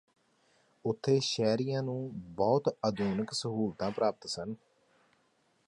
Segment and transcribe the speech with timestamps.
[0.85, 2.11] ਓਥੇ ਸ਼ਹਿਰੀਆਂ ਨੂੰ
[2.35, 4.55] ਬਹੁਤੀਆਂ ਅਧੁਨਕ ਸਹੂਲਤਾਂ ਪ੍ਰਾਪਤ ਸਨ